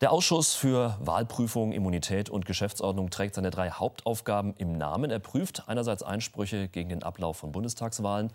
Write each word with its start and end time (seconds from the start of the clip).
Der 0.00 0.12
Ausschuss 0.12 0.54
für 0.54 0.96
Wahlprüfung, 1.00 1.72
Immunität 1.72 2.30
und 2.30 2.46
Geschäftsordnung 2.46 3.10
trägt 3.10 3.34
seine 3.34 3.50
drei 3.50 3.68
Hauptaufgaben 3.70 4.54
im 4.56 4.78
Namen. 4.78 5.10
Er 5.10 5.18
prüft 5.18 5.68
einerseits 5.68 6.02
Einsprüche 6.02 6.68
gegen 6.68 6.88
den 6.88 7.02
Ablauf 7.02 7.36
von 7.36 7.52
Bundestagswahlen, 7.52 8.32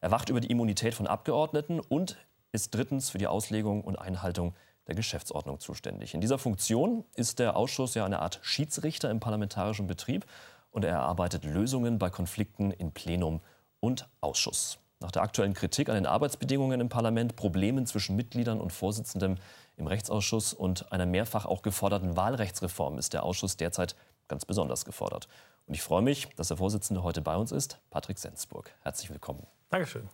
er 0.00 0.12
wacht 0.12 0.28
über 0.28 0.40
die 0.40 0.48
Immunität 0.48 0.94
von 0.94 1.08
Abgeordneten 1.08 1.80
und 1.80 2.18
ist 2.52 2.72
drittens 2.72 3.10
für 3.10 3.18
die 3.18 3.26
Auslegung 3.26 3.82
und 3.82 3.96
Einhaltung 3.96 4.54
der 4.86 4.94
Geschäftsordnung 4.94 5.58
zuständig. 5.58 6.14
In 6.14 6.20
dieser 6.20 6.38
Funktion 6.38 7.04
ist 7.16 7.40
der 7.40 7.56
Ausschuss 7.56 7.94
ja 7.94 8.04
eine 8.04 8.20
Art 8.20 8.38
Schiedsrichter 8.42 9.10
im 9.10 9.18
parlamentarischen 9.18 9.88
Betrieb 9.88 10.24
und 10.70 10.84
er 10.84 10.92
erarbeitet 10.92 11.44
Lösungen 11.44 11.98
bei 11.98 12.10
Konflikten 12.10 12.70
in 12.70 12.92
Plenum 12.92 13.40
und 13.80 14.08
Ausschuss. 14.20 14.78
Nach 15.00 15.12
der 15.12 15.22
aktuellen 15.22 15.54
Kritik 15.54 15.88
an 15.88 15.94
den 15.94 16.06
Arbeitsbedingungen 16.06 16.80
im 16.80 16.88
Parlament, 16.88 17.36
Problemen 17.36 17.86
zwischen 17.86 18.16
Mitgliedern 18.16 18.60
und 18.60 18.72
Vorsitzendem 18.72 19.36
im 19.76 19.86
Rechtsausschuss 19.86 20.52
und 20.52 20.90
einer 20.90 21.06
mehrfach 21.06 21.46
auch 21.46 21.62
geforderten 21.62 22.16
Wahlrechtsreform 22.16 22.98
ist 22.98 23.12
der 23.12 23.22
Ausschuss 23.22 23.56
derzeit 23.56 23.94
ganz 24.26 24.44
besonders 24.44 24.84
gefordert. 24.84 25.28
Und 25.68 25.74
ich 25.74 25.82
freue 25.82 26.02
mich, 26.02 26.28
dass 26.34 26.48
der 26.48 26.56
Vorsitzende 26.56 27.04
heute 27.04 27.20
bei 27.20 27.36
uns 27.36 27.52
ist, 27.52 27.78
Patrick 27.90 28.18
Sensburg. 28.18 28.72
Herzlich 28.82 29.08
willkommen. 29.10 29.46
Dankeschön. 29.70 30.08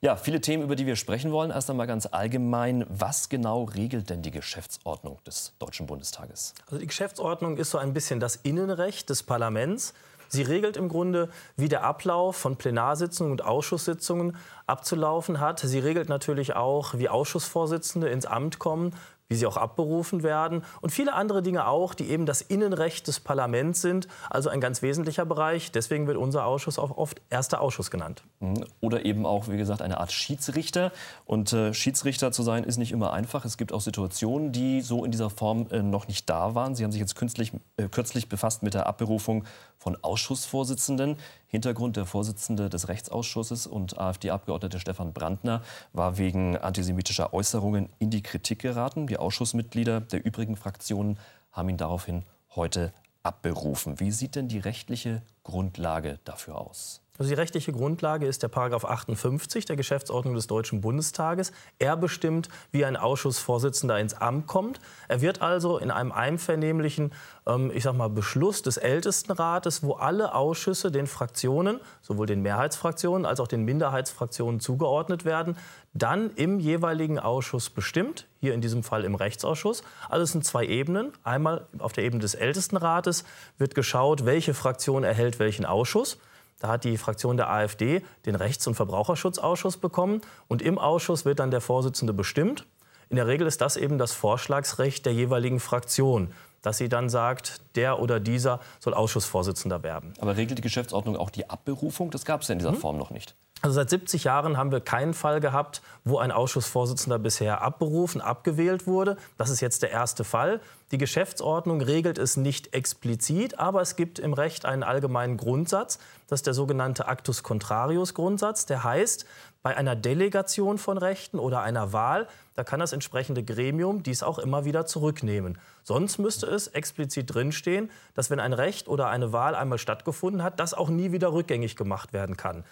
Ja, 0.00 0.16
viele 0.16 0.40
Themen, 0.40 0.64
über 0.64 0.76
die 0.76 0.86
wir 0.86 0.96
sprechen 0.96 1.30
wollen. 1.30 1.50
Erst 1.50 1.68
einmal 1.68 1.86
ganz 1.86 2.06
allgemein, 2.06 2.86
was 2.88 3.28
genau 3.28 3.64
regelt 3.64 4.08
denn 4.08 4.22
die 4.22 4.30
Geschäftsordnung 4.30 5.22
des 5.24 5.52
Deutschen 5.58 5.86
Bundestages? 5.86 6.54
Also 6.66 6.78
die 6.78 6.86
Geschäftsordnung 6.86 7.58
ist 7.58 7.70
so 7.70 7.78
ein 7.78 7.92
bisschen 7.92 8.18
das 8.18 8.36
Innenrecht 8.36 9.10
des 9.10 9.22
Parlaments. 9.22 9.92
Sie 10.34 10.42
regelt 10.42 10.78
im 10.78 10.88
Grunde, 10.88 11.28
wie 11.56 11.68
der 11.68 11.84
Ablauf 11.84 12.36
von 12.36 12.56
Plenarsitzungen 12.56 13.32
und 13.32 13.44
Ausschusssitzungen 13.44 14.34
abzulaufen 14.66 15.40
hat. 15.40 15.60
Sie 15.60 15.78
regelt 15.78 16.08
natürlich 16.08 16.56
auch, 16.56 16.94
wie 16.94 17.10
Ausschussvorsitzende 17.10 18.08
ins 18.08 18.24
Amt 18.24 18.58
kommen, 18.58 18.94
wie 19.28 19.34
sie 19.34 19.46
auch 19.46 19.56
abberufen 19.56 20.22
werden 20.22 20.62
und 20.82 20.90
viele 20.90 21.14
andere 21.14 21.42
Dinge 21.42 21.66
auch, 21.66 21.94
die 21.94 22.10
eben 22.10 22.26
das 22.26 22.42
Innenrecht 22.42 23.06
des 23.08 23.20
Parlaments 23.20 23.80
sind, 23.80 24.08
also 24.28 24.50
ein 24.50 24.60
ganz 24.60 24.82
wesentlicher 24.82 25.24
Bereich. 25.24 25.72
Deswegen 25.72 26.06
wird 26.06 26.18
unser 26.18 26.44
Ausschuss 26.44 26.78
auch 26.78 26.96
oft 26.96 27.22
erster 27.30 27.60
Ausschuss 27.60 27.90
genannt. 27.90 28.22
Mhm. 28.40 28.64
Oder 28.80 29.04
eben 29.04 29.24
auch, 29.24 29.48
wie 29.48 29.56
gesagt, 29.56 29.80
eine 29.80 29.98
Art 30.00 30.12
Schiedsrichter. 30.12 30.92
Und 31.24 31.52
äh, 31.52 31.72
Schiedsrichter 31.72 32.32
zu 32.32 32.42
sein 32.42 32.64
ist 32.64 32.76
nicht 32.76 32.92
immer 32.92 33.12
einfach. 33.12 33.44
Es 33.44 33.56
gibt 33.56 33.72
auch 33.72 33.80
Situationen, 33.80 34.52
die 34.52 34.82
so 34.82 35.04
in 35.04 35.10
dieser 35.10 35.30
Form 35.30 35.66
äh, 35.70 35.82
noch 35.82 36.08
nicht 36.08 36.28
da 36.28 36.54
waren. 36.54 36.74
Sie 36.74 36.84
haben 36.84 36.92
sich 36.92 37.00
jetzt 37.00 37.20
äh, 37.20 37.88
kürzlich 37.88 38.28
befasst 38.28 38.62
mit 38.62 38.74
der 38.74 38.86
Abberufung 38.86 39.44
von 39.78 39.96
Ausschussvorsitzenden. 40.02 41.16
Hintergrund 41.52 41.98
der 41.98 42.06
Vorsitzende 42.06 42.70
des 42.70 42.88
Rechtsausschusses 42.88 43.66
und 43.66 43.98
AfD-Abgeordnete 43.98 44.80
Stefan 44.80 45.12
Brandner 45.12 45.60
war 45.92 46.16
wegen 46.16 46.56
antisemitischer 46.56 47.34
Äußerungen 47.34 47.90
in 47.98 48.08
die 48.08 48.22
Kritik 48.22 48.60
geraten. 48.60 49.06
Die 49.06 49.18
Ausschussmitglieder 49.18 50.00
der 50.00 50.24
übrigen 50.24 50.56
Fraktionen 50.56 51.18
haben 51.50 51.68
ihn 51.68 51.76
daraufhin 51.76 52.22
heute 52.54 52.94
abberufen. 53.22 54.00
Wie 54.00 54.12
sieht 54.12 54.34
denn 54.34 54.48
die 54.48 54.60
rechtliche 54.60 55.20
Grundlage 55.44 56.18
dafür 56.24 56.56
aus? 56.56 57.01
Also 57.18 57.28
die 57.28 57.34
rechtliche 57.34 57.72
Grundlage 57.72 58.26
ist 58.26 58.42
der 58.42 58.48
Paragraph 58.48 58.86
58 58.86 59.66
der 59.66 59.76
Geschäftsordnung 59.76 60.34
des 60.34 60.46
Deutschen 60.46 60.80
Bundestages. 60.80 61.52
Er 61.78 61.94
bestimmt, 61.94 62.48
wie 62.70 62.86
ein 62.86 62.96
Ausschussvorsitzender 62.96 64.00
ins 64.00 64.14
Amt 64.14 64.46
kommt. 64.46 64.80
Er 65.08 65.20
wird 65.20 65.42
also 65.42 65.76
in 65.76 65.90
einem 65.90 66.10
einvernehmlichen, 66.10 67.12
ähm, 67.46 67.70
ich 67.74 67.82
sag 67.82 67.94
mal, 67.96 68.08
Beschluss 68.08 68.62
des 68.62 68.78
Ältestenrates, 68.78 69.82
wo 69.82 69.92
alle 69.92 70.34
Ausschüsse 70.34 70.90
den 70.90 71.06
Fraktionen, 71.06 71.80
sowohl 72.00 72.26
den 72.26 72.40
Mehrheitsfraktionen 72.40 73.26
als 73.26 73.40
auch 73.40 73.48
den 73.48 73.64
Minderheitsfraktionen 73.64 74.58
zugeordnet 74.58 75.26
werden, 75.26 75.58
dann 75.92 76.30
im 76.30 76.60
jeweiligen 76.60 77.18
Ausschuss 77.18 77.68
bestimmt, 77.68 78.26
hier 78.40 78.54
in 78.54 78.62
diesem 78.62 78.82
Fall 78.82 79.04
im 79.04 79.14
Rechtsausschuss. 79.14 79.82
Also 80.08 80.22
es 80.22 80.32
sind 80.32 80.46
zwei 80.46 80.64
Ebenen. 80.64 81.12
Einmal 81.24 81.66
auf 81.78 81.92
der 81.92 82.04
Ebene 82.04 82.22
des 82.22 82.34
Ältestenrates 82.34 83.24
wird 83.58 83.74
geschaut, 83.74 84.24
welche 84.24 84.54
Fraktion 84.54 85.04
erhält 85.04 85.38
welchen 85.38 85.66
Ausschuss. 85.66 86.16
Da 86.62 86.68
hat 86.68 86.84
die 86.84 86.96
Fraktion 86.96 87.36
der 87.36 87.50
AfD 87.50 88.02
den 88.24 88.36
Rechts- 88.36 88.68
und 88.68 88.76
Verbraucherschutzausschuss 88.76 89.78
bekommen. 89.78 90.20
Und 90.46 90.62
im 90.62 90.78
Ausschuss 90.78 91.24
wird 91.24 91.40
dann 91.40 91.50
der 91.50 91.60
Vorsitzende 91.60 92.12
bestimmt. 92.12 92.66
In 93.08 93.16
der 93.16 93.26
Regel 93.26 93.48
ist 93.48 93.60
das 93.60 93.76
eben 93.76 93.98
das 93.98 94.12
Vorschlagsrecht 94.12 95.04
der 95.04 95.12
jeweiligen 95.12 95.58
Fraktion, 95.58 96.32
dass 96.62 96.78
sie 96.78 96.88
dann 96.88 97.08
sagt, 97.08 97.60
der 97.76 97.98
oder 98.00 98.20
dieser 98.20 98.60
soll 98.80 98.94
Ausschussvorsitzender 98.94 99.82
werden. 99.82 100.14
Aber 100.20 100.36
regelt 100.36 100.58
die 100.58 100.62
Geschäftsordnung 100.62 101.16
auch 101.16 101.30
die 101.30 101.50
Abberufung? 101.50 102.10
Das 102.10 102.24
gab 102.24 102.42
es 102.42 102.48
ja 102.48 102.54
in 102.54 102.58
dieser 102.58 102.72
hm? 102.72 102.78
Form 102.78 102.96
noch 102.96 103.10
nicht. 103.10 103.34
Also 103.62 103.76
seit 103.76 103.90
70 103.90 104.24
Jahren 104.24 104.56
haben 104.56 104.72
wir 104.72 104.80
keinen 104.80 105.14
Fall 105.14 105.38
gehabt, 105.38 105.82
wo 106.02 106.18
ein 106.18 106.32
Ausschussvorsitzender 106.32 107.20
bisher 107.20 107.62
abberufen, 107.62 108.20
abgewählt 108.20 108.88
wurde. 108.88 109.16
Das 109.38 109.50
ist 109.50 109.60
jetzt 109.60 109.84
der 109.84 109.92
erste 109.92 110.24
Fall. 110.24 110.60
Die 110.90 110.98
Geschäftsordnung 110.98 111.80
regelt 111.80 112.18
es 112.18 112.36
nicht 112.36 112.74
explizit, 112.74 113.60
aber 113.60 113.80
es 113.80 113.94
gibt 113.94 114.18
im 114.18 114.32
Recht 114.32 114.64
einen 114.64 114.82
allgemeinen 114.82 115.36
Grundsatz. 115.36 116.00
Das 116.26 116.40
ist 116.40 116.48
der 116.48 116.54
sogenannte 116.54 117.06
Actus 117.06 117.44
Contrarius 117.44 118.14
Grundsatz. 118.14 118.66
Der 118.66 118.82
heißt, 118.82 119.26
bei 119.62 119.76
einer 119.76 119.94
Delegation 119.94 120.76
von 120.76 120.98
Rechten 120.98 121.38
oder 121.38 121.62
einer 121.62 121.92
Wahl, 121.92 122.26
da 122.54 122.64
kann 122.64 122.80
das 122.80 122.92
entsprechende 122.92 123.44
Gremium 123.44 124.02
dies 124.02 124.24
auch 124.24 124.40
immer 124.40 124.64
wieder 124.64 124.86
zurücknehmen. 124.86 125.56
Sonst 125.84 126.18
müsste 126.18 126.46
es 126.52 126.68
explizit 126.68 127.34
drinstehen, 127.34 127.90
dass 128.14 128.30
wenn 128.30 128.40
ein 128.40 128.52
Recht 128.52 128.88
oder 128.88 129.08
eine 129.08 129.32
Wahl 129.32 129.54
einmal 129.54 129.78
stattgefunden 129.78 130.42
hat, 130.42 130.60
das 130.60 130.74
auch 130.74 130.88
nie 130.88 131.12
wieder 131.12 131.32
rückgängig 131.32 131.76
gemacht 131.76 132.12
werden 132.12 132.36
kann. 132.36 132.64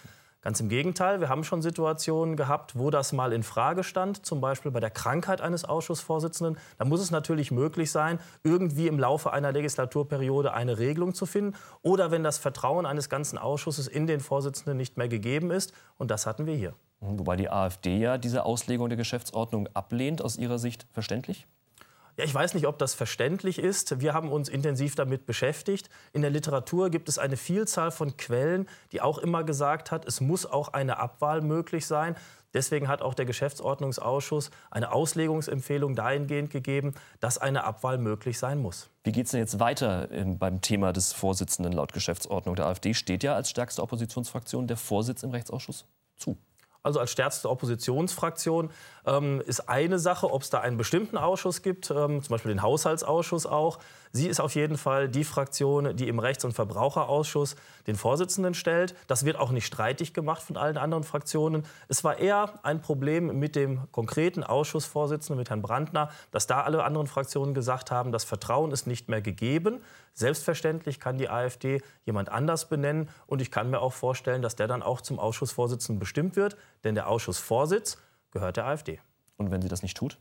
Ganz 0.43 0.59
im 0.59 0.69
Gegenteil, 0.69 1.19
wir 1.19 1.29
haben 1.29 1.43
schon 1.43 1.61
Situationen 1.61 2.35
gehabt, 2.35 2.75
wo 2.75 2.89
das 2.89 3.13
mal 3.13 3.31
in 3.31 3.43
Frage 3.43 3.83
stand, 3.83 4.25
zum 4.25 4.41
Beispiel 4.41 4.71
bei 4.71 4.79
der 4.79 4.89
Krankheit 4.89 5.39
eines 5.39 5.65
Ausschussvorsitzenden. 5.65 6.57
Da 6.79 6.85
muss 6.85 6.99
es 6.99 7.11
natürlich 7.11 7.51
möglich 7.51 7.91
sein, 7.91 8.17
irgendwie 8.43 8.87
im 8.87 8.97
Laufe 8.97 9.31
einer 9.33 9.51
Legislaturperiode 9.51 10.55
eine 10.55 10.79
Regelung 10.79 11.13
zu 11.13 11.27
finden 11.27 11.55
oder 11.83 12.09
wenn 12.09 12.23
das 12.23 12.39
Vertrauen 12.39 12.87
eines 12.87 13.07
ganzen 13.07 13.37
Ausschusses 13.37 13.87
in 13.87 14.07
den 14.07 14.19
Vorsitzenden 14.19 14.77
nicht 14.77 14.97
mehr 14.97 15.07
gegeben 15.07 15.51
ist. 15.51 15.73
Und 15.99 16.09
das 16.09 16.25
hatten 16.25 16.47
wir 16.47 16.55
hier. 16.55 16.73
Wobei 17.01 17.35
die 17.35 17.51
AfD 17.51 17.99
ja 17.99 18.17
diese 18.17 18.43
Auslegung 18.43 18.89
der 18.89 18.97
Geschäftsordnung 18.97 19.67
ablehnt, 19.75 20.23
aus 20.23 20.37
Ihrer 20.37 20.57
Sicht 20.57 20.87
verständlich? 20.91 21.45
Ja, 22.17 22.25
ich 22.25 22.33
weiß 22.33 22.53
nicht, 22.53 22.67
ob 22.67 22.77
das 22.77 22.93
verständlich 22.93 23.57
ist. 23.57 24.01
Wir 24.01 24.13
haben 24.13 24.31
uns 24.31 24.49
intensiv 24.49 24.95
damit 24.95 25.25
beschäftigt. 25.25 25.89
In 26.13 26.21
der 26.21 26.31
Literatur 26.31 26.89
gibt 26.89 27.07
es 27.09 27.17
eine 27.17 27.37
Vielzahl 27.37 27.91
von 27.91 28.17
Quellen, 28.17 28.67
die 28.91 29.01
auch 29.01 29.17
immer 29.17 29.43
gesagt 29.43 29.91
hat, 29.91 30.05
es 30.05 30.21
muss 30.21 30.45
auch 30.45 30.69
eine 30.73 30.97
Abwahl 30.97 31.41
möglich 31.41 31.85
sein. 31.85 32.15
Deswegen 32.53 32.89
hat 32.89 33.01
auch 33.01 33.13
der 33.13 33.25
Geschäftsordnungsausschuss 33.25 34.51
eine 34.71 34.91
Auslegungsempfehlung 34.91 35.95
dahingehend 35.95 36.49
gegeben, 36.49 36.93
dass 37.21 37.37
eine 37.37 37.63
Abwahl 37.63 37.97
möglich 37.97 38.37
sein 38.37 38.59
muss. 38.59 38.89
Wie 39.03 39.13
geht 39.13 39.25
es 39.25 39.31
denn 39.31 39.39
jetzt 39.39 39.59
weiter 39.59 40.11
ähm, 40.11 40.37
beim 40.37 40.59
Thema 40.59 40.91
des 40.91 41.13
Vorsitzenden 41.13 41.71
laut 41.71 41.93
Geschäftsordnung? 41.93 42.55
Der 42.55 42.65
AfD 42.65 42.93
steht 42.93 43.23
ja 43.23 43.35
als 43.35 43.49
stärkste 43.49 43.81
Oppositionsfraktion 43.81 44.67
der 44.67 44.77
Vorsitz 44.77 45.23
im 45.23 45.31
Rechtsausschuss 45.31 45.85
zu 46.17 46.37
also 46.83 46.99
als 46.99 47.11
stärkste 47.11 47.49
Oppositionsfraktion, 47.49 48.71
ähm, 49.05 49.41
ist 49.45 49.69
eine 49.69 49.99
Sache, 49.99 50.31
ob 50.31 50.41
es 50.41 50.49
da 50.49 50.59
einen 50.59 50.77
bestimmten 50.77 51.17
Ausschuss 51.17 51.61
gibt, 51.61 51.91
ähm, 51.91 52.21
zum 52.21 52.29
Beispiel 52.29 52.51
den 52.51 52.61
Haushaltsausschuss 52.61 53.45
auch. 53.45 53.79
Sie 54.13 54.27
ist 54.27 54.41
auf 54.41 54.55
jeden 54.55 54.77
Fall 54.77 55.07
die 55.07 55.23
Fraktion, 55.23 55.95
die 55.95 56.09
im 56.09 56.19
Rechts- 56.19 56.43
und 56.43 56.51
Verbraucherausschuss 56.51 57.55
den 57.87 57.95
Vorsitzenden 57.95 58.53
stellt. 58.53 58.93
Das 59.07 59.23
wird 59.23 59.37
auch 59.37 59.51
nicht 59.51 59.65
streitig 59.65 60.13
gemacht 60.13 60.41
von 60.41 60.57
allen 60.57 60.77
anderen 60.77 61.03
Fraktionen. 61.03 61.63
Es 61.87 62.03
war 62.03 62.17
eher 62.17 62.59
ein 62.63 62.81
Problem 62.81 63.39
mit 63.39 63.55
dem 63.55 63.89
konkreten 63.91 64.43
Ausschussvorsitzenden, 64.43 65.37
mit 65.37 65.49
Herrn 65.49 65.61
Brandner, 65.61 66.09
dass 66.31 66.45
da 66.45 66.61
alle 66.61 66.83
anderen 66.83 67.07
Fraktionen 67.07 67.53
gesagt 67.53 67.89
haben, 67.89 68.11
das 68.11 68.25
Vertrauen 68.25 68.71
ist 68.71 68.85
nicht 68.85 69.07
mehr 69.07 69.21
gegeben. 69.21 69.81
Selbstverständlich 70.13 70.99
kann 70.99 71.17
die 71.17 71.29
AfD 71.29 71.81
jemand 72.05 72.29
anders 72.29 72.67
benennen 72.67 73.09
und 73.27 73.41
ich 73.41 73.49
kann 73.49 73.69
mir 73.69 73.79
auch 73.79 73.93
vorstellen, 73.93 74.41
dass 74.41 74.57
der 74.57 74.67
dann 74.67 74.83
auch 74.83 74.99
zum 74.99 75.19
Ausschussvorsitzenden 75.19 75.99
bestimmt 75.99 76.35
wird, 76.35 76.57
denn 76.83 76.95
der 76.95 77.07
Ausschussvorsitz 77.07 77.97
gehört 78.31 78.57
der 78.57 78.65
AfD. 78.65 78.99
Und 79.37 79.51
wenn 79.51 79.61
sie 79.61 79.69
das 79.69 79.81
nicht 79.83 79.97
tut? 79.97 80.17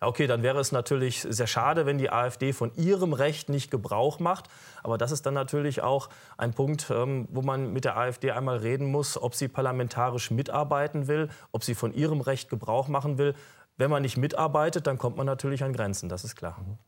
Ja, 0.00 0.08
okay, 0.08 0.26
dann 0.26 0.42
wäre 0.42 0.60
es 0.60 0.72
natürlich 0.72 1.22
sehr 1.22 1.46
schade, 1.46 1.86
wenn 1.86 1.98
die 1.98 2.10
AfD 2.10 2.52
von 2.52 2.74
ihrem 2.74 3.12
Recht 3.12 3.48
nicht 3.48 3.70
Gebrauch 3.70 4.18
macht. 4.18 4.48
Aber 4.82 4.98
das 4.98 5.12
ist 5.12 5.24
dann 5.24 5.34
natürlich 5.34 5.82
auch 5.82 6.08
ein 6.36 6.52
Punkt, 6.52 6.90
ähm, 6.90 7.28
wo 7.30 7.42
man 7.42 7.72
mit 7.72 7.84
der 7.84 7.96
AfD 7.96 8.32
einmal 8.32 8.58
reden 8.58 8.90
muss, 8.90 9.20
ob 9.20 9.34
sie 9.34 9.48
parlamentarisch 9.48 10.30
mitarbeiten 10.30 11.06
will, 11.06 11.30
ob 11.52 11.64
sie 11.64 11.74
von 11.74 11.94
ihrem 11.94 12.20
Recht 12.20 12.50
Gebrauch 12.50 12.88
machen 12.88 13.18
will. 13.18 13.34
Wenn 13.76 13.90
man 13.90 14.02
nicht 14.02 14.16
mitarbeitet, 14.16 14.86
dann 14.86 14.98
kommt 14.98 15.16
man 15.16 15.26
natürlich 15.26 15.64
an 15.64 15.72
Grenzen, 15.72 16.08
das 16.08 16.24
ist 16.24 16.36
klar. 16.36 16.58
Mhm. 16.60 16.78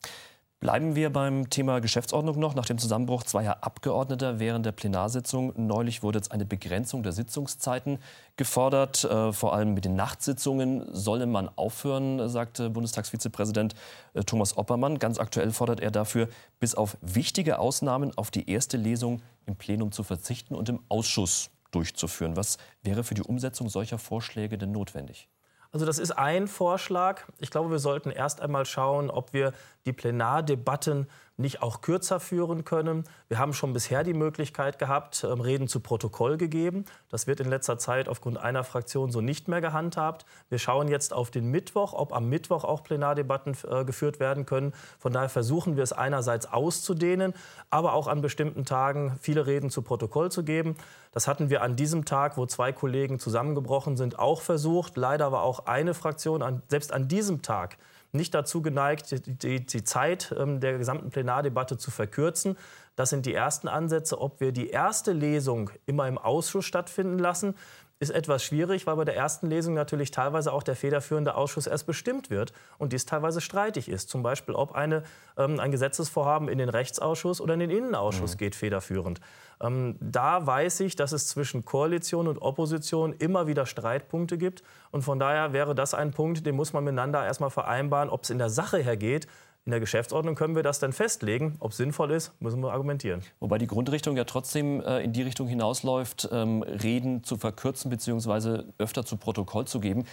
Bleiben 0.59 0.97
wir 0.97 1.13
beim 1.13 1.51
Thema 1.51 1.81
Geschäftsordnung 1.83 2.39
noch. 2.39 2.55
Nach 2.55 2.65
dem 2.65 2.79
Zusammenbruch 2.79 3.25
zweier 3.25 3.59
Abgeordneter 3.63 4.39
während 4.39 4.65
der 4.65 4.73
Plenarsitzung 4.73 5.53
neulich 5.55 6.03
wurde 6.03 6.19
jetzt 6.19 6.33
eine 6.33 6.47
Begrenzung 6.47 7.03
der 7.03 7.13
Sitzungszeiten 7.13 7.99
gefordert. 8.37 9.05
Äh, 9.05 9.35
vor 9.35 9.53
allem 9.53 9.75
mit 9.75 9.85
den 9.85 9.97
Nachtsitzungen 9.97 10.87
solle 10.95 11.27
man 11.27 11.51
aufhören, 11.57 12.31
sagte 12.31 12.71
Bundestagsvizepräsident 12.71 13.75
äh, 14.15 14.23
Thomas 14.23 14.57
Oppermann. 14.57 14.99
Ganz 14.99 15.19
aktuell 15.19 15.51
fordert 15.51 15.81
er 15.81 15.91
dafür, 15.91 16.31
bis 16.59 16.75
auf 16.75 16.97
wichtige 17.03 17.59
Ausnahmen 17.59 18.17
auf 18.17 18.31
die 18.31 18.49
erste 18.49 18.79
Lesung 18.79 19.21
im 19.45 19.57
Plenum 19.57 19.93
zu 19.93 20.05
verzichten 20.05 20.55
und 20.55 20.71
im 20.71 20.81
Ausschuss 20.89 21.51
durchzuführen. 21.71 22.35
Was 22.35 22.57
wäre 22.83 23.05
für 23.05 23.15
die 23.15 23.23
Umsetzung 23.23 23.69
solcher 23.69 23.99
Vorschläge 23.99 24.57
denn 24.57 24.73
notwendig? 24.73 25.29
Also 25.77 25.85
das 25.85 25.99
ist 25.99 26.13
ein 26.13 26.49
Vorschlag. 26.49 27.25
Ich 27.39 27.51
glaube, 27.51 27.71
wir 27.71 27.79
sollten 27.79 28.11
erst 28.11 28.41
einmal 28.41 28.65
schauen, 28.65 29.11
ob 29.11 29.35
wir 29.35 29.53
die 29.85 29.93
Plenardebatten 29.93 31.07
nicht 31.39 31.63
auch 31.63 31.83
kürzer 31.83 32.19
führen 32.19 32.65
können. 32.65 33.05
Wir 33.29 33.39
haben 33.39 33.53
schon 33.53 33.73
bisher 33.73 34.05
die 34.05 34.15
Möglichkeit 34.15 34.79
gehabt, 34.79 35.25
ähm, 35.25 35.41
Reden 35.41 35.69
zu 35.69 35.81
Protokoll 35.81 36.39
gegeben. 36.39 36.87
Das 37.11 37.27
wird 37.27 37.41
in 37.41 37.49
letzter 37.49 37.79
Zeit 37.79 38.09
aufgrund 38.09 38.39
einer 38.39 38.65
Fraktion 38.65 39.11
so 39.11 39.21
nicht 39.21 39.47
mehr 39.47 39.61
gehandhabt. 39.61 40.25
Wir 40.49 40.59
schauen 40.59 40.89
jetzt 40.89 41.13
auf 41.13 41.31
den 41.31 41.51
Mittwoch, 41.51 41.93
ob 41.93 42.15
am 42.15 42.29
Mittwoch 42.29 42.65
auch 42.65 42.83
Plenardebatten 42.83 43.57
äh, 43.69 43.85
geführt 43.85 44.19
werden 44.19 44.47
können. 44.47 44.73
Von 44.99 45.13
daher 45.13 45.29
versuchen 45.29 45.77
wir 45.77 45.83
es 45.83 45.93
einerseits 45.93 46.51
auszudehnen, 46.53 47.35
aber 47.69 47.93
auch 47.93 48.07
an 48.07 48.23
bestimmten 48.23 48.65
Tagen 48.65 49.19
viele 49.21 49.47
Reden 49.47 49.69
zu 49.69 49.83
Protokoll 49.83 50.31
zu 50.31 50.43
geben. 50.43 50.77
Das 51.13 51.29
hatten 51.29 51.51
wir 51.51 51.63
an 51.63 51.77
diesem 51.77 52.05
Tag, 52.05 52.37
wo 52.37 52.47
zwei 52.47 52.73
Kollegen 52.73 53.19
zusammengebrochen 53.19 53.97
sind, 53.97 54.19
auch 54.19 54.41
versucht. 54.41 54.97
Leider 54.97 55.33
war 55.33 55.43
auch 55.43 55.67
eine 55.67 55.95
Fraktion 55.95 56.63
selbst 56.69 56.93
an 56.93 57.09
diesem 57.09 57.43
Tag 57.43 57.77
nicht 58.13 58.35
dazu 58.35 58.63
geneigt, 58.63 59.27
die, 59.43 59.65
die 59.65 59.85
Zeit 59.85 60.35
ähm, 60.39 60.61
der 60.61 60.79
gesamten 60.79 61.11
Plenardebatte 61.11 61.79
zu 61.79 61.91
verkürzen. 61.91 62.57
Das 62.97 63.11
sind 63.11 63.27
die 63.27 63.35
ersten 63.35 63.69
Ansätze. 63.69 64.21
Ob 64.21 64.41
wir 64.41 64.53
die 64.53 64.71
erste 64.71 65.13
Lesung 65.13 65.71
immer 65.85 66.09
im 66.09 66.19
Ausschuss 66.19 66.65
stattfinden 66.65 67.19
lassen, 67.19 67.55
ist 67.99 68.11
etwas 68.11 68.45
schwierig, 68.45 68.87
weil 68.87 68.97
bei 68.97 69.05
der 69.07 69.17
ersten 69.17 69.47
Lesung 69.47 69.73
natürlich 69.73 70.11
teilweise 70.11 70.53
auch 70.53 70.63
der 70.63 70.77
federführende 70.77 71.35
Ausschuss 71.35 71.67
erst 71.67 71.87
bestimmt 71.87 72.29
wird 72.29 72.53
und 72.77 72.93
dies 72.93 73.07
teilweise 73.07 73.41
streitig 73.41 73.89
ist. 73.89 74.11
Zum 74.11 74.23
Beispiel, 74.23 74.55
ob 74.55 74.75
eine, 74.75 75.03
ähm, 75.39 75.59
ein 75.59 75.71
Gesetzesvorhaben 75.71 76.49
in 76.49 76.59
den 76.59 76.69
Rechtsausschuss 76.69 77.41
oder 77.41 77.55
in 77.55 77.61
den 77.61 77.71
Innenausschuss 77.71 78.35
mhm. 78.35 78.39
geht 78.39 78.55
federführend. 78.55 79.21
Ähm, 79.63 79.97
da 80.01 80.47
weiß 80.47 80.81
ich, 80.81 80.97
dass 80.97 81.13
es 81.13 81.29
zwischen 81.29 81.65
Koalition 81.65 82.29
und 82.29 82.39
Opposition 82.39 83.15
immer 83.15 83.47
wieder 83.47 83.65
Streitpunkte 83.65 84.37
gibt. 84.37 84.63
Und 84.91 85.03
von 85.03 85.19
daher 85.19 85.55
wäre 85.55 85.75
das 85.75 85.95
ein 85.95 86.11
Punkt, 86.11 86.45
den 86.45 86.55
muss 86.55 86.75
man 86.75 86.85
miteinander 86.85 87.25
erstmal 87.25 87.51
vereinbaren, 87.51 88.11
ob 88.11 88.25
es 88.25 88.31
in 88.31 88.39
der 88.39 88.51
Sache 88.51 88.79
hergeht, 88.79 89.27
in 89.67 89.73
der 89.73 89.81
Geschäftsordnung 89.81 90.37
können 90.37 90.55
wir 90.55 90.63
das 90.63 90.79
dann 90.79 90.93
festlegen. 90.93 91.57
Ob 91.59 91.73
es 91.73 91.77
sinnvoll 91.77 92.13
ist, 92.13 92.41
müssen 92.41 92.61
wir 92.61 92.73
argumentieren. 92.73 93.23
Wobei 93.41 93.59
die 93.59 93.67
Grundrichtung 93.67 94.17
ja 94.17 94.23
trotzdem 94.23 94.81
äh, 94.81 95.01
in 95.01 95.13
die 95.13 95.23
Richtung 95.23 95.49
hinausläuft, 95.49 96.29
ähm, 96.31 96.63
Reden 96.63 97.25
zu 97.25 97.37
verkürzen 97.37 97.91
bzw. 97.91 98.63
öfter 98.79 99.05
zu 99.05 99.17
Protokoll 99.17 99.67
zu 99.67 99.81
geben. 99.81 100.07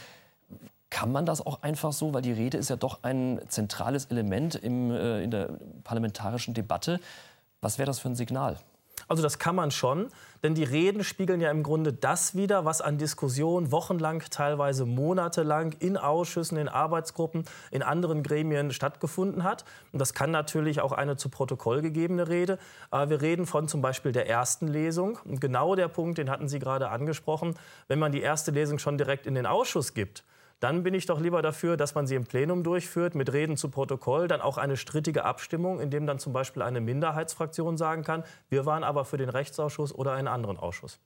Kann 0.89 1.11
man 1.11 1.27
das 1.27 1.45
auch 1.45 1.61
einfach 1.61 1.93
so, 1.93 2.15
weil 2.15 2.23
die 2.23 2.31
Rede 2.31 2.57
ist 2.57 2.71
ja 2.71 2.77
doch 2.77 3.03
ein 3.03 3.41
zentrales 3.47 4.05
Element 4.05 4.55
im, 4.55 4.89
äh, 4.89 5.23
in 5.23 5.29
der 5.29 5.51
parlamentarischen 5.83 6.55
Debatte. 6.55 6.99
Was 7.61 7.77
wäre 7.77 7.85
das 7.85 7.99
für 7.99 8.09
ein 8.09 8.15
Signal? 8.15 8.57
Also 9.13 9.21
das 9.21 9.37
kann 9.37 9.55
man 9.55 9.69
schon, 9.69 10.07
denn 10.41 10.55
die 10.55 10.63
Reden 10.63 11.03
spiegeln 11.03 11.39
ja 11.39 11.51
im 11.51 11.61
Grunde 11.61 11.93
das 11.93 12.33
wider, 12.33 12.65
was 12.65 12.81
an 12.81 12.97
Diskussionen 12.97 13.71
wochenlang, 13.71 14.23
teilweise 14.31 14.87
monatelang 14.87 15.73
in 15.73 15.97
Ausschüssen, 15.97 16.57
in 16.57 16.67
Arbeitsgruppen, 16.67 17.45
in 17.69 17.83
anderen 17.83 18.23
Gremien 18.23 18.71
stattgefunden 18.71 19.43
hat. 19.43 19.65
Und 19.91 19.99
das 19.99 20.15
kann 20.15 20.31
natürlich 20.31 20.81
auch 20.81 20.93
eine 20.93 21.15
zu 21.15 21.29
Protokoll 21.29 21.83
gegebene 21.83 22.27
Rede. 22.27 22.57
Aber 22.89 23.11
wir 23.11 23.21
reden 23.21 23.45
von 23.45 23.67
zum 23.67 23.83
Beispiel 23.83 24.13
der 24.13 24.27
ersten 24.27 24.67
Lesung. 24.67 25.19
Und 25.25 25.39
genau 25.39 25.75
der 25.75 25.89
Punkt, 25.89 26.17
den 26.17 26.31
hatten 26.31 26.47
Sie 26.47 26.57
gerade 26.57 26.89
angesprochen, 26.89 27.53
wenn 27.87 27.99
man 27.99 28.11
die 28.11 28.21
erste 28.21 28.49
Lesung 28.49 28.79
schon 28.79 28.97
direkt 28.97 29.27
in 29.27 29.35
den 29.35 29.45
Ausschuss 29.45 29.93
gibt, 29.93 30.23
dann 30.63 30.83
bin 30.83 30.93
ich 30.93 31.05
doch 31.05 31.19
lieber 31.19 31.41
dafür, 31.41 31.75
dass 31.75 31.93
man 31.93 32.07
sie 32.07 32.15
im 32.15 32.23
Plenum 32.23 32.63
durchführt, 32.63 33.15
mit 33.15 33.33
Reden 33.33 33.57
zu 33.57 33.67
Protokoll, 33.67 34.29
dann 34.29 34.39
auch 34.39 34.57
eine 34.57 34.77
strittige 34.77 35.25
Abstimmung, 35.25 35.81
in 35.81 35.89
dem 35.89 36.07
dann 36.07 36.19
zum 36.19 36.31
Beispiel 36.31 36.61
eine 36.61 36.79
Minderheitsfraktion 36.79 37.77
sagen 37.77 38.03
kann, 38.03 38.23
wir 38.47 38.65
waren 38.65 38.85
aber 38.85 39.03
für 39.03 39.17
den 39.17 39.27
Rechtsausschuss 39.27 39.93
oder 39.93 40.13
einen 40.13 40.29
anderen 40.29 40.55
Ausschuss. 40.55 40.99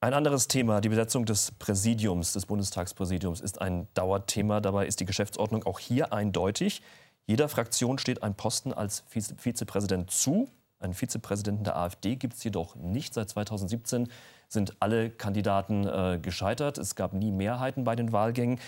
Ein 0.00 0.12
anderes 0.12 0.46
Thema, 0.46 0.82
die 0.82 0.90
Besetzung 0.90 1.24
des 1.24 1.52
Präsidiums, 1.52 2.34
des 2.34 2.44
Bundestagspräsidiums, 2.44 3.40
ist 3.40 3.62
ein 3.62 3.88
Dauerthema. 3.94 4.60
Dabei 4.60 4.86
ist 4.86 5.00
die 5.00 5.06
Geschäftsordnung 5.06 5.64
auch 5.64 5.78
hier 5.78 6.12
eindeutig. 6.12 6.82
Jeder 7.26 7.48
Fraktion 7.48 7.98
steht 7.98 8.22
ein 8.22 8.34
Posten 8.34 8.74
als 8.74 9.04
Vizepräsident 9.08 10.10
zu. 10.10 10.50
Einen 10.80 10.94
Vizepräsidenten 10.94 11.62
der 11.62 11.76
AfD 11.76 12.16
gibt 12.16 12.34
es 12.34 12.42
jedoch 12.42 12.74
nicht. 12.74 13.12
Seit 13.12 13.28
2017 13.28 14.08
sind 14.48 14.76
alle 14.80 15.10
Kandidaten 15.10 15.86
äh, 15.86 16.18
gescheitert. 16.20 16.78
Es 16.78 16.94
gab 16.94 17.12
nie 17.12 17.30
Mehrheiten 17.30 17.84
bei 17.84 17.94
den 17.94 18.12
Wahlgängen. 18.12 18.58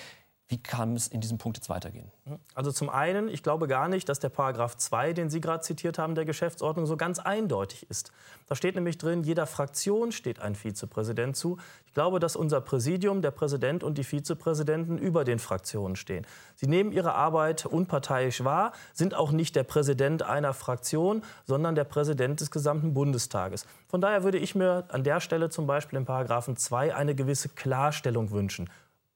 Wie 0.49 0.63
kann 0.63 0.95
es 0.95 1.09
in 1.09 1.23
diesem 1.23 1.39
Punkt 1.39 1.57
jetzt 1.57 1.71
weitergehen? 1.71 2.11
Also 2.55 2.73
zum 2.73 2.91
einen, 2.91 3.29
ich 3.29 3.43
glaube 3.43 3.69
gar 3.69 3.89
nicht, 3.89 4.09
dass 4.09 4.21
der 4.21 4.29
Paragraph 4.29 4.77
2, 4.77 5.15
den 5.15 5.31
Sie 5.31 5.41
gerade 5.41 5.63
zitiert 5.63 5.99
haben, 5.99 6.15
der 6.15 6.27
Geschäftsordnung 6.27 6.85
so 6.85 6.99
ganz 6.99 7.19
eindeutig 7.19 7.89
ist. 7.89 8.13
Da 8.49 8.55
steht 8.55 8.75
nämlich 8.75 8.99
drin, 8.99 9.23
jeder 9.23 9.47
Fraktion 9.47 10.13
steht 10.13 10.41
ein 10.41 10.55
Vizepräsident 10.55 11.37
zu. 11.37 11.57
Ich 11.87 11.95
glaube, 11.95 12.21
dass 12.21 12.37
unser 12.37 12.61
Präsidium, 12.61 13.23
der 13.23 13.31
Präsident 13.31 13.83
und 13.83 13.97
die 13.97 14.05
Vizepräsidenten 14.05 14.99
über 14.99 15.25
den 15.25 15.39
Fraktionen 15.39 15.97
stehen. 15.97 16.27
Sie 16.57 16.67
nehmen 16.67 16.93
ihre 16.93 17.15
Arbeit 17.15 17.65
unparteiisch 17.65 18.45
wahr, 18.45 18.73
sind 18.93 19.15
auch 19.15 19.33
nicht 19.33 19.57
der 19.57 19.65
Präsident 19.65 20.23
einer 20.23 20.53
Fraktion, 20.53 21.23
sondern 21.47 21.75
der 21.75 21.85
Präsident 21.85 22.41
des 22.41 22.51
gesamten 22.51 22.93
Bundestages. 22.93 23.67
Von 23.89 24.03
daher 24.03 24.23
würde 24.23 24.39
ich 24.39 24.55
mir 24.55 24.85
an 24.89 25.03
der 25.03 25.21
Stelle 25.21 25.49
zum 25.49 25.67
Beispiel 25.67 25.97
im 25.97 26.05
Paragraphen 26.05 26.57
2 26.57 26.95
eine 26.95 27.15
gewisse 27.15 27.49
Klarstellung 27.49 28.31
wünschen. 28.33 28.69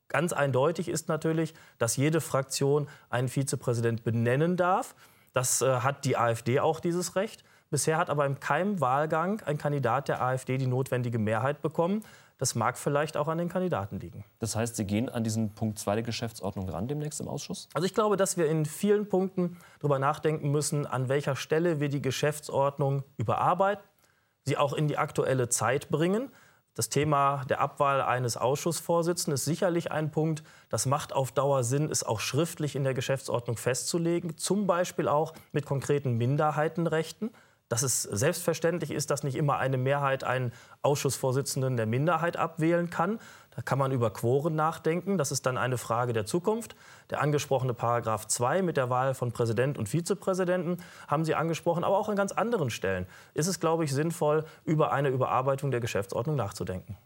Ganz 0.08 0.32
eindeutig 0.32 0.88
ist 0.88 1.08
natürlich, 1.08 1.54
dass 1.78 1.96
jede 1.96 2.20
Fraktion 2.20 2.88
einen 3.10 3.28
Vizepräsident 3.28 4.04
benennen 4.04 4.56
darf. 4.56 4.94
Das 5.32 5.62
äh, 5.62 5.80
hat 5.80 6.04
die 6.04 6.16
AfD 6.16 6.60
auch 6.60 6.80
dieses 6.80 7.16
Recht. 7.16 7.44
Bisher 7.70 7.98
hat 7.98 8.10
aber 8.10 8.24
in 8.26 8.38
keinem 8.38 8.80
Wahlgang 8.80 9.42
ein 9.42 9.58
Kandidat 9.58 10.08
der 10.08 10.22
AfD 10.22 10.56
die 10.56 10.66
notwendige 10.66 11.18
Mehrheit 11.18 11.62
bekommen. 11.62 12.04
Das 12.38 12.54
mag 12.54 12.76
vielleicht 12.76 13.16
auch 13.16 13.28
an 13.28 13.38
den 13.38 13.48
Kandidaten 13.48 13.98
liegen. 13.98 14.24
Das 14.38 14.56
heißt, 14.56 14.76
Sie 14.76 14.84
gehen 14.84 15.08
an 15.08 15.24
diesen 15.24 15.54
Punkt 15.54 15.78
2 15.78 15.96
der 15.96 16.04
Geschäftsordnung 16.04 16.68
ran 16.68 16.86
demnächst 16.86 17.20
im 17.20 17.28
Ausschuss? 17.28 17.68
Also 17.72 17.86
ich 17.86 17.94
glaube, 17.94 18.16
dass 18.16 18.36
wir 18.36 18.46
in 18.46 18.66
vielen 18.66 19.08
Punkten 19.08 19.56
darüber 19.78 19.98
nachdenken 19.98 20.50
müssen, 20.50 20.86
an 20.86 21.08
welcher 21.08 21.34
Stelle 21.34 21.80
wir 21.80 21.88
die 21.88 22.02
Geschäftsordnung 22.02 23.04
überarbeiten, 23.16 23.82
sie 24.44 24.58
auch 24.58 24.74
in 24.74 24.86
die 24.86 24.98
aktuelle 24.98 25.48
Zeit 25.48 25.88
bringen. 25.88 26.30
Das 26.76 26.90
Thema 26.90 27.42
der 27.48 27.60
Abwahl 27.60 28.02
eines 28.02 28.36
Ausschussvorsitzenden 28.36 29.34
ist 29.34 29.46
sicherlich 29.46 29.90
ein 29.90 30.10
Punkt. 30.10 30.42
Das 30.68 30.84
macht 30.84 31.14
auf 31.14 31.32
Dauer 31.32 31.64
Sinn, 31.64 31.90
es 31.90 32.04
auch 32.04 32.20
schriftlich 32.20 32.76
in 32.76 32.84
der 32.84 32.92
Geschäftsordnung 32.92 33.56
festzulegen, 33.56 34.36
zum 34.36 34.66
Beispiel 34.66 35.08
auch 35.08 35.32
mit 35.52 35.64
konkreten 35.64 36.18
Minderheitenrechten 36.18 37.30
dass 37.68 37.82
es 37.82 38.02
selbstverständlich 38.02 38.90
ist, 38.90 39.10
dass 39.10 39.24
nicht 39.24 39.34
immer 39.34 39.58
eine 39.58 39.76
Mehrheit 39.76 40.24
einen 40.24 40.52
Ausschussvorsitzenden 40.82 41.76
der 41.76 41.86
Minderheit 41.86 42.36
abwählen 42.36 42.90
kann. 42.90 43.18
Da 43.56 43.62
kann 43.62 43.78
man 43.78 43.90
über 43.90 44.10
Quoren 44.10 44.54
nachdenken. 44.54 45.16
Das 45.16 45.32
ist 45.32 45.46
dann 45.46 45.56
eine 45.56 45.78
Frage 45.78 46.12
der 46.12 46.26
Zukunft. 46.26 46.76
Der 47.08 47.22
angesprochene 47.22 47.72
Paragraph 47.72 48.26
2 48.26 48.60
mit 48.60 48.76
der 48.76 48.90
Wahl 48.90 49.14
von 49.14 49.32
Präsident 49.32 49.78
und 49.78 49.88
Vizepräsidenten 49.88 50.76
haben 51.08 51.24
Sie 51.24 51.34
angesprochen, 51.34 51.82
aber 51.82 51.96
auch 51.98 52.10
an 52.10 52.16
ganz 52.16 52.32
anderen 52.32 52.68
Stellen 52.68 53.06
ist 53.32 53.46
es, 53.46 53.58
glaube 53.58 53.84
ich, 53.84 53.92
sinnvoll, 53.92 54.44
über 54.66 54.92
eine 54.92 55.08
Überarbeitung 55.08 55.70
der 55.70 55.80
Geschäftsordnung 55.80 56.36
nachzudenken. 56.36 56.98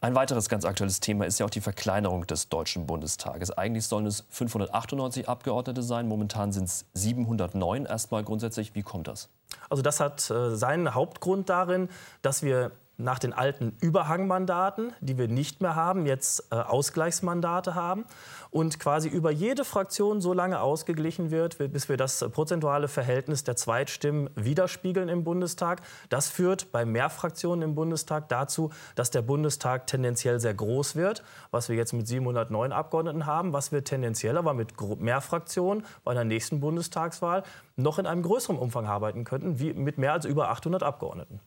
Ein 0.00 0.14
weiteres 0.14 0.48
ganz 0.50 0.64
aktuelles 0.64 1.00
Thema 1.00 1.24
ist 1.24 1.40
ja 1.40 1.46
auch 1.46 1.50
die 1.50 1.62
Verkleinerung 1.62 2.26
des 2.26 2.50
Deutschen 2.50 2.86
Bundestages. 2.86 3.50
Eigentlich 3.50 3.86
sollen 3.86 4.06
es 4.06 4.26
598 4.28 5.28
Abgeordnete 5.28 5.82
sein, 5.82 6.06
momentan 6.06 6.52
sind 6.52 6.64
es 6.64 6.84
709. 6.92 7.86
Erstmal 7.86 8.22
grundsätzlich, 8.22 8.74
wie 8.74 8.82
kommt 8.82 9.08
das? 9.08 9.30
Also 9.70 9.82
das 9.82 10.00
hat 10.00 10.30
äh, 10.30 10.54
seinen 10.54 10.94
Hauptgrund 10.94 11.48
darin, 11.48 11.88
dass 12.20 12.42
wir 12.42 12.72
nach 12.96 13.18
den 13.18 13.32
alten 13.32 13.76
Überhangmandaten, 13.80 14.92
die 15.00 15.18
wir 15.18 15.28
nicht 15.28 15.60
mehr 15.60 15.74
haben, 15.74 16.06
jetzt 16.06 16.52
äh, 16.52 16.56
Ausgleichsmandate 16.56 17.74
haben 17.74 18.04
und 18.50 18.78
quasi 18.78 19.08
über 19.08 19.30
jede 19.30 19.64
Fraktion 19.64 20.20
so 20.20 20.32
lange 20.32 20.60
ausgeglichen 20.60 21.30
wird, 21.30 21.58
bis 21.58 21.88
wir 21.88 21.96
das 21.96 22.24
prozentuale 22.30 22.86
Verhältnis 22.86 23.42
der 23.42 23.56
Zweitstimmen 23.56 24.30
widerspiegeln 24.36 25.08
im 25.08 25.24
Bundestag. 25.24 25.82
Das 26.08 26.28
führt 26.28 26.70
bei 26.70 26.84
mehr 26.84 27.10
Fraktionen 27.10 27.62
im 27.62 27.74
Bundestag 27.74 28.28
dazu, 28.28 28.70
dass 28.94 29.10
der 29.10 29.22
Bundestag 29.22 29.86
tendenziell 29.86 30.38
sehr 30.38 30.54
groß 30.54 30.94
wird, 30.94 31.24
was 31.50 31.68
wir 31.68 31.76
jetzt 31.76 31.92
mit 31.92 32.06
709 32.06 32.72
Abgeordneten 32.72 33.26
haben, 33.26 33.52
was 33.52 33.72
wir 33.72 33.82
tendenziell 33.82 34.36
aber 34.36 34.54
mit 34.54 34.80
mehr 35.00 35.20
Fraktionen 35.20 35.84
bei 36.04 36.12
einer 36.12 36.24
nächsten 36.24 36.60
Bundestagswahl 36.60 37.42
noch 37.76 37.98
in 37.98 38.06
einem 38.06 38.22
größeren 38.22 38.56
Umfang 38.56 38.86
arbeiten 38.86 39.24
könnten, 39.24 39.58
wie 39.58 39.72
mit 39.72 39.98
mehr 39.98 40.12
als 40.12 40.24
über 40.24 40.50
800 40.50 40.82
Abgeordneten. 40.82 41.40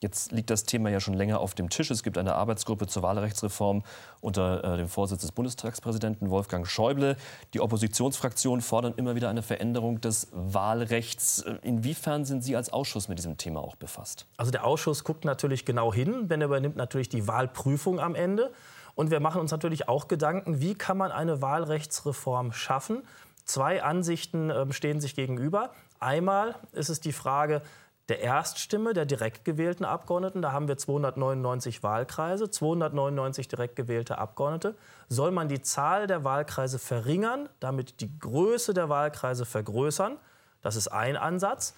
Jetzt 0.00 0.30
liegt 0.30 0.48
das 0.50 0.62
Thema 0.62 0.90
ja 0.90 1.00
schon 1.00 1.14
länger 1.14 1.40
auf 1.40 1.56
dem 1.56 1.70
Tisch. 1.70 1.90
Es 1.90 2.04
gibt 2.04 2.18
eine 2.18 2.36
Arbeitsgruppe 2.36 2.86
zur 2.86 3.02
Wahlrechtsreform 3.02 3.82
unter 4.20 4.62
äh, 4.62 4.76
dem 4.76 4.86
Vorsitz 4.86 5.22
des 5.22 5.32
Bundestagspräsidenten 5.32 6.30
Wolfgang 6.30 6.68
Schäuble. 6.68 7.16
Die 7.52 7.60
Oppositionsfraktionen 7.60 8.60
fordern 8.60 8.94
immer 8.96 9.16
wieder 9.16 9.28
eine 9.28 9.42
Veränderung 9.42 10.00
des 10.00 10.28
Wahlrechts. 10.30 11.42
Äh, 11.42 11.56
inwiefern 11.62 12.24
sind 12.24 12.44
Sie 12.44 12.54
als 12.54 12.72
Ausschuss 12.72 13.08
mit 13.08 13.18
diesem 13.18 13.38
Thema 13.38 13.58
auch 13.58 13.74
befasst? 13.74 14.26
Also 14.36 14.52
der 14.52 14.64
Ausschuss 14.64 15.02
guckt 15.02 15.24
natürlich 15.24 15.64
genau 15.64 15.92
hin, 15.92 16.28
denn 16.28 16.42
er 16.42 16.46
übernimmt 16.46 16.76
natürlich 16.76 17.08
die 17.08 17.26
Wahlprüfung 17.26 17.98
am 17.98 18.14
Ende. 18.14 18.52
Und 18.94 19.10
wir 19.10 19.18
machen 19.18 19.40
uns 19.40 19.50
natürlich 19.50 19.88
auch 19.88 20.06
Gedanken, 20.06 20.60
wie 20.60 20.74
kann 20.74 20.96
man 20.96 21.10
eine 21.10 21.42
Wahlrechtsreform 21.42 22.52
schaffen. 22.52 23.02
Zwei 23.44 23.82
Ansichten 23.82 24.50
äh, 24.50 24.72
stehen 24.72 25.00
sich 25.00 25.16
gegenüber. 25.16 25.72
Einmal 25.98 26.54
ist 26.70 26.88
es 26.88 27.00
die 27.00 27.12
Frage, 27.12 27.62
der 28.08 28.20
Erststimme 28.20 28.94
der 28.94 29.04
direkt 29.04 29.44
gewählten 29.44 29.84
Abgeordneten, 29.84 30.40
da 30.40 30.52
haben 30.52 30.66
wir 30.66 30.78
299 30.78 31.82
Wahlkreise, 31.82 32.50
299 32.50 33.48
direkt 33.48 33.76
gewählte 33.76 34.18
Abgeordnete, 34.18 34.74
soll 35.08 35.30
man 35.30 35.48
die 35.48 35.60
Zahl 35.60 36.06
der 36.06 36.24
Wahlkreise 36.24 36.78
verringern, 36.78 37.48
damit 37.60 38.00
die 38.00 38.18
Größe 38.18 38.72
der 38.72 38.88
Wahlkreise 38.88 39.44
vergrößern. 39.44 40.16
Das 40.62 40.76
ist 40.76 40.88
ein 40.88 41.16
Ansatz. 41.16 41.74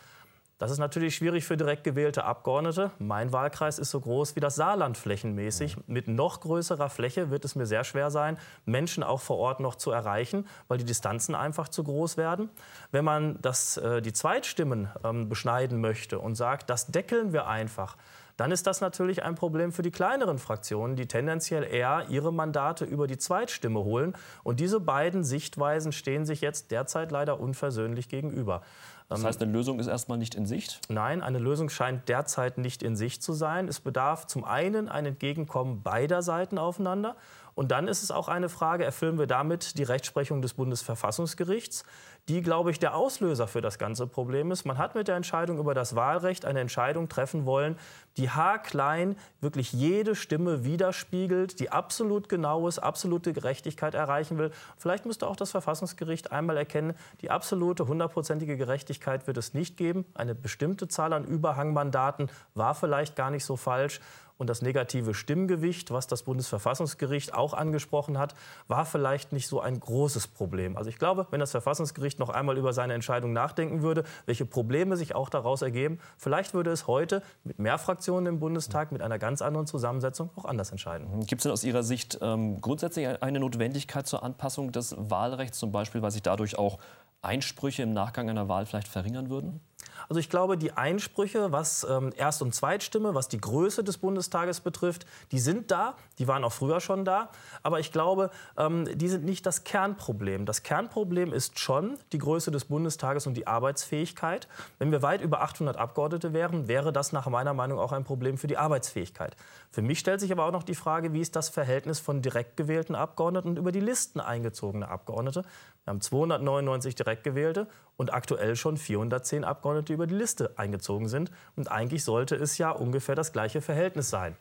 Das 0.60 0.70
ist 0.70 0.76
natürlich 0.76 1.14
schwierig 1.14 1.46
für 1.46 1.56
direkt 1.56 1.84
gewählte 1.84 2.24
Abgeordnete. 2.24 2.90
Mein 2.98 3.32
Wahlkreis 3.32 3.78
ist 3.78 3.90
so 3.90 3.98
groß 3.98 4.36
wie 4.36 4.40
das 4.40 4.56
Saarland 4.56 4.98
flächenmäßig. 4.98 5.78
Mit 5.86 6.06
noch 6.06 6.40
größerer 6.40 6.90
Fläche 6.90 7.30
wird 7.30 7.46
es 7.46 7.54
mir 7.54 7.64
sehr 7.64 7.82
schwer 7.82 8.10
sein, 8.10 8.36
Menschen 8.66 9.02
auch 9.02 9.22
vor 9.22 9.38
Ort 9.38 9.60
noch 9.60 9.74
zu 9.74 9.90
erreichen, 9.90 10.46
weil 10.68 10.76
die 10.76 10.84
Distanzen 10.84 11.34
einfach 11.34 11.68
zu 11.68 11.82
groß 11.82 12.18
werden. 12.18 12.50
Wenn 12.92 13.06
man 13.06 13.38
das, 13.40 13.78
äh, 13.78 14.02
die 14.02 14.12
Zweitstimmen 14.12 14.90
ähm, 15.02 15.30
beschneiden 15.30 15.80
möchte 15.80 16.18
und 16.18 16.34
sagt, 16.34 16.68
das 16.68 16.88
deckeln 16.88 17.32
wir 17.32 17.46
einfach, 17.46 17.96
dann 18.40 18.52
ist 18.52 18.66
das 18.66 18.80
natürlich 18.80 19.22
ein 19.22 19.34
Problem 19.34 19.70
für 19.70 19.82
die 19.82 19.90
kleineren 19.90 20.38
Fraktionen, 20.38 20.96
die 20.96 21.06
tendenziell 21.06 21.62
eher 21.62 22.06
ihre 22.08 22.32
Mandate 22.32 22.86
über 22.86 23.06
die 23.06 23.18
Zweitstimme 23.18 23.80
holen. 23.84 24.14
Und 24.42 24.60
diese 24.60 24.80
beiden 24.80 25.24
Sichtweisen 25.24 25.92
stehen 25.92 26.24
sich 26.24 26.40
jetzt 26.40 26.70
derzeit 26.70 27.10
leider 27.10 27.38
unversöhnlich 27.38 28.08
gegenüber. 28.08 28.62
Das 29.10 29.24
heißt, 29.24 29.42
eine 29.42 29.52
Lösung 29.52 29.78
ist 29.78 29.88
erstmal 29.88 30.16
nicht 30.16 30.36
in 30.36 30.46
Sicht? 30.46 30.80
Nein, 30.88 31.20
eine 31.20 31.38
Lösung 31.38 31.68
scheint 31.68 32.08
derzeit 32.08 32.56
nicht 32.56 32.82
in 32.82 32.96
Sicht 32.96 33.22
zu 33.22 33.34
sein. 33.34 33.68
Es 33.68 33.78
bedarf 33.80 34.26
zum 34.26 34.44
einen 34.44 34.88
ein 34.88 35.04
Entgegenkommen 35.04 35.82
beider 35.82 36.22
Seiten 36.22 36.56
aufeinander. 36.56 37.16
Und 37.60 37.72
dann 37.72 37.88
ist 37.88 38.02
es 38.02 38.10
auch 38.10 38.28
eine 38.28 38.48
Frage, 38.48 38.86
erfüllen 38.86 39.18
wir 39.18 39.26
damit 39.26 39.76
die 39.76 39.82
Rechtsprechung 39.82 40.40
des 40.40 40.54
Bundesverfassungsgerichts, 40.54 41.84
die, 42.26 42.40
glaube 42.40 42.70
ich, 42.70 42.78
der 42.78 42.94
Auslöser 42.94 43.46
für 43.46 43.60
das 43.60 43.78
ganze 43.78 44.06
Problem 44.06 44.50
ist. 44.50 44.64
Man 44.64 44.78
hat 44.78 44.94
mit 44.94 45.08
der 45.08 45.16
Entscheidung 45.16 45.58
über 45.58 45.74
das 45.74 45.94
Wahlrecht 45.94 46.46
eine 46.46 46.60
Entscheidung 46.60 47.10
treffen 47.10 47.44
wollen, 47.44 47.76
die 48.16 48.30
haarklein 48.30 49.14
wirklich 49.42 49.74
jede 49.74 50.14
Stimme 50.14 50.64
widerspiegelt, 50.64 51.60
die 51.60 51.70
absolut 51.70 52.30
genau 52.30 52.66
ist, 52.66 52.78
absolute 52.78 53.34
Gerechtigkeit 53.34 53.94
erreichen 53.94 54.38
will. 54.38 54.52
Vielleicht 54.78 55.04
müsste 55.04 55.26
auch 55.26 55.36
das 55.36 55.50
Verfassungsgericht 55.50 56.32
einmal 56.32 56.56
erkennen, 56.56 56.94
die 57.20 57.30
absolute, 57.30 57.86
hundertprozentige 57.86 58.56
Gerechtigkeit 58.56 59.26
wird 59.26 59.36
es 59.36 59.52
nicht 59.52 59.76
geben. 59.76 60.06
Eine 60.14 60.34
bestimmte 60.34 60.88
Zahl 60.88 61.12
an 61.12 61.26
Überhangmandaten 61.26 62.30
war 62.54 62.74
vielleicht 62.74 63.16
gar 63.16 63.30
nicht 63.30 63.44
so 63.44 63.56
falsch. 63.56 64.00
Und 64.40 64.46
das 64.46 64.62
negative 64.62 65.12
Stimmgewicht, 65.12 65.90
was 65.90 66.06
das 66.06 66.22
Bundesverfassungsgericht 66.22 67.34
auch 67.34 67.52
angesprochen 67.52 68.16
hat, 68.16 68.34
war 68.68 68.86
vielleicht 68.86 69.34
nicht 69.34 69.46
so 69.46 69.60
ein 69.60 69.78
großes 69.78 70.28
Problem. 70.28 70.78
Also 70.78 70.88
ich 70.88 70.98
glaube, 70.98 71.26
wenn 71.30 71.40
das 71.40 71.50
Verfassungsgericht 71.50 72.18
noch 72.18 72.30
einmal 72.30 72.56
über 72.56 72.72
seine 72.72 72.94
Entscheidung 72.94 73.34
nachdenken 73.34 73.82
würde, 73.82 74.02
welche 74.24 74.46
Probleme 74.46 74.96
sich 74.96 75.14
auch 75.14 75.28
daraus 75.28 75.60
ergeben, 75.60 75.98
vielleicht 76.16 76.54
würde 76.54 76.70
es 76.70 76.86
heute 76.86 77.22
mit 77.44 77.58
mehr 77.58 77.76
Fraktionen 77.76 78.28
im 78.28 78.40
Bundestag, 78.40 78.92
mit 78.92 79.02
einer 79.02 79.18
ganz 79.18 79.42
anderen 79.42 79.66
Zusammensetzung 79.66 80.30
auch 80.36 80.46
anders 80.46 80.70
entscheiden. 80.70 81.26
Gibt 81.26 81.40
es 81.40 81.42
denn 81.42 81.52
aus 81.52 81.62
Ihrer 81.62 81.82
Sicht 81.82 82.18
ähm, 82.22 82.62
grundsätzlich 82.62 83.22
eine 83.22 83.40
Notwendigkeit 83.40 84.06
zur 84.06 84.22
Anpassung 84.22 84.72
des 84.72 84.94
Wahlrechts, 84.96 85.58
zum 85.58 85.70
Beispiel, 85.70 86.00
weil 86.00 86.12
sich 86.12 86.22
dadurch 86.22 86.56
auch 86.56 86.78
Einsprüche 87.20 87.82
im 87.82 87.92
Nachgang 87.92 88.30
einer 88.30 88.48
Wahl 88.48 88.64
vielleicht 88.64 88.88
verringern 88.88 89.28
würden? 89.28 89.60
Also 90.08 90.20
ich 90.20 90.28
glaube, 90.28 90.56
die 90.56 90.72
Einsprüche, 90.72 91.52
was 91.52 91.86
ähm, 91.88 92.12
Erst- 92.16 92.42
und 92.42 92.54
Zweitstimme, 92.54 93.14
was 93.14 93.28
die 93.28 93.40
Größe 93.40 93.84
des 93.84 93.98
Bundestages 93.98 94.60
betrifft, 94.60 95.06
die 95.32 95.38
sind 95.38 95.70
da, 95.70 95.94
die 96.18 96.28
waren 96.28 96.44
auch 96.44 96.52
früher 96.52 96.80
schon 96.80 97.04
da. 97.04 97.30
Aber 97.62 97.80
ich 97.80 97.92
glaube, 97.92 98.30
ähm, 98.56 98.88
die 98.94 99.08
sind 99.08 99.24
nicht 99.24 99.46
das 99.46 99.64
Kernproblem. 99.64 100.46
Das 100.46 100.62
Kernproblem 100.62 101.32
ist 101.32 101.58
schon 101.58 101.98
die 102.12 102.18
Größe 102.18 102.50
des 102.50 102.66
Bundestages 102.66 103.26
und 103.26 103.34
die 103.34 103.46
Arbeitsfähigkeit. 103.46 104.48
Wenn 104.78 104.92
wir 104.92 105.02
weit 105.02 105.20
über 105.20 105.42
800 105.42 105.76
Abgeordnete 105.76 106.32
wären, 106.32 106.68
wäre 106.68 106.92
das 106.92 107.12
nach 107.12 107.26
meiner 107.28 107.54
Meinung 107.54 107.78
auch 107.78 107.92
ein 107.92 108.04
Problem 108.04 108.38
für 108.38 108.46
die 108.46 108.56
Arbeitsfähigkeit. 108.56 109.36
Für 109.70 109.82
mich 109.82 109.98
stellt 109.98 110.20
sich 110.20 110.32
aber 110.32 110.46
auch 110.46 110.52
noch 110.52 110.62
die 110.62 110.74
Frage, 110.74 111.12
wie 111.12 111.20
ist 111.20 111.36
das 111.36 111.48
Verhältnis 111.48 112.00
von 112.00 112.22
direkt 112.22 112.56
gewählten 112.56 112.94
Abgeordneten 112.94 113.48
und 113.48 113.58
über 113.58 113.72
die 113.72 113.80
Listen 113.80 114.20
eingezogene 114.20 114.88
Abgeordnete. 114.88 115.44
Wir 115.84 115.90
haben 115.90 116.00
299 116.00 116.94
direkt 116.94 117.24
gewählte 117.24 117.66
und 118.00 118.14
aktuell 118.14 118.56
schon 118.56 118.78
410 118.78 119.44
Abgeordnete 119.44 119.92
über 119.92 120.06
die 120.06 120.14
Liste 120.14 120.54
eingezogen 120.56 121.06
sind. 121.06 121.30
Und 121.54 121.70
eigentlich 121.70 122.02
sollte 122.02 122.34
es 122.34 122.56
ja 122.56 122.70
ungefähr 122.70 123.14
das 123.14 123.30
gleiche 123.30 123.60
Verhältnis 123.60 124.08
sein. 124.08 124.38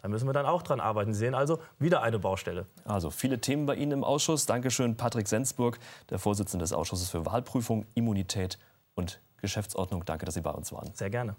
Da 0.00 0.06
müssen 0.06 0.28
wir 0.28 0.32
dann 0.32 0.46
auch 0.46 0.62
dran 0.62 0.78
arbeiten. 0.78 1.12
Sie 1.12 1.18
sehen 1.18 1.34
also 1.34 1.58
wieder 1.80 2.04
eine 2.04 2.20
Baustelle. 2.20 2.66
Also 2.84 3.10
viele 3.10 3.40
Themen 3.40 3.66
bei 3.66 3.74
Ihnen 3.74 3.90
im 3.90 4.04
Ausschuss. 4.04 4.46
Dankeschön, 4.46 4.96
Patrick 4.96 5.26
Sensburg, 5.26 5.80
der 6.08 6.20
Vorsitzende 6.20 6.62
des 6.62 6.72
Ausschusses 6.72 7.10
für 7.10 7.26
Wahlprüfung, 7.26 7.84
Immunität 7.94 8.60
und 8.94 9.20
Geschäftsordnung. 9.38 10.04
Danke, 10.04 10.24
dass 10.24 10.36
Sie 10.36 10.40
bei 10.40 10.52
uns 10.52 10.70
waren. 10.70 10.94
Sehr 10.94 11.10
gerne. 11.10 11.34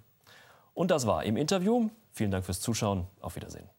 Und 0.74 0.92
das 0.92 1.08
war 1.08 1.24
im 1.24 1.38
Interview. 1.38 1.90
Vielen 2.12 2.32
Dank 2.32 2.44
fürs 2.44 2.60
Zuschauen. 2.60 3.08
Auf 3.22 3.38
Wiedersehen. 3.38 3.70